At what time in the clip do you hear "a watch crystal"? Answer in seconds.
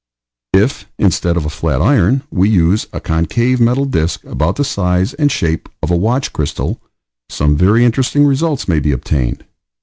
5.91-6.81